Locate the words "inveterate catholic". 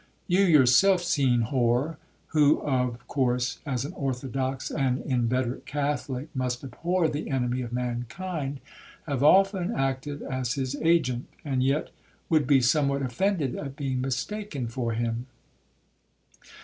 5.05-6.35